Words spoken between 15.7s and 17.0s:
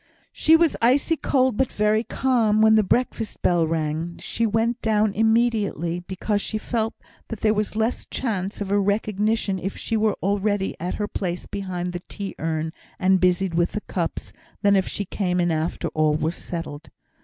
all were settled.